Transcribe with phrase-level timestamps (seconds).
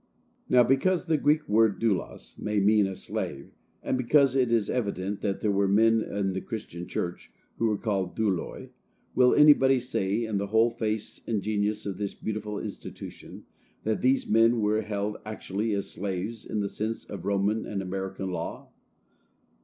[0.49, 3.51] Now, because the Greek word doulos may mean a slave,
[3.83, 7.77] and because it is evident that there were men in the Christian church who were
[7.77, 8.71] called douloi,
[9.13, 13.45] will anybody say, in the whole face and genius of this beautiful institution,
[13.83, 18.31] that these men were held actually as slaves in the sense of Roman and American
[18.31, 18.69] law?